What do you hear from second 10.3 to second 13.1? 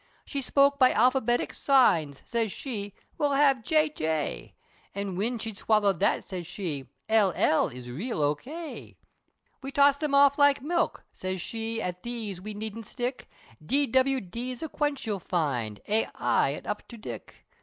like milk, siz she, "At these we need'nt